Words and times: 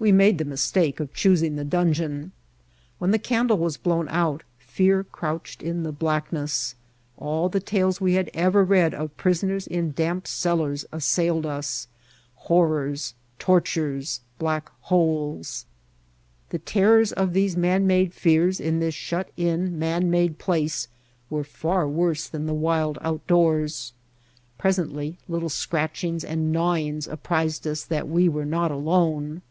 We 0.00 0.12
made 0.12 0.38
the 0.38 0.44
mistake 0.44 1.00
of 1.00 1.12
choosing 1.12 1.56
the 1.56 1.64
dungeon. 1.64 2.30
When 3.00 3.10
the 3.10 3.18
candle 3.18 3.58
was 3.58 3.76
blown 3.76 4.08
out 4.10 4.44
fear 4.56 5.02
crouched 5.02 5.60
in 5.60 5.82
the 5.82 5.90
blackness. 5.90 6.76
All 7.16 7.48
the 7.48 7.58
tales 7.58 8.00
we 8.00 8.12
had 8.14 8.30
ever 8.32 8.62
read 8.62 8.94
of 8.94 8.94
White 8.94 8.94
Heart 8.94 8.94
of 8.94 9.00
Mojave 9.08 9.14
prisoners 9.22 9.66
in 9.66 9.92
damp 9.94 10.28
cellars 10.28 10.84
assailed 10.92 11.46
us— 11.46 11.88
horrors, 12.46 13.14
tortures, 13.40 14.20
black 14.38 14.70
holes. 14.82 15.66
The 16.50 16.60
terrors 16.60 17.10
of 17.10 17.32
these 17.32 17.56
man 17.56 17.84
made 17.84 18.14
fears 18.14 18.60
in 18.60 18.78
this 18.78 18.94
shut 18.94 19.30
in, 19.36 19.80
man 19.80 20.08
made 20.12 20.38
place 20.38 20.86
were 21.28 21.42
far 21.42 21.88
worse 21.88 22.28
than 22.28 22.46
the 22.46 22.54
wild 22.54 22.98
outdoors. 23.00 23.92
Presently 24.58 25.18
little 25.28 25.48
scratchings 25.48 26.22
and 26.22 26.52
gnawings 26.52 27.08
apprised 27.08 27.66
us 27.66 27.82
that 27.82 28.08
we 28.08 28.28
were 28.28 28.46
not 28.46 28.70
alone. 28.70 29.42